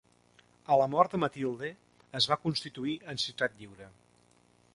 A 0.75 0.77
la 0.81 0.87
mort 0.93 1.13
de 1.15 1.19
Matilde 1.23 1.69
es 2.21 2.29
va 2.33 2.39
constituir 2.47 2.97
en 3.15 3.23
ciutat 3.27 3.59
lliure. 3.61 3.93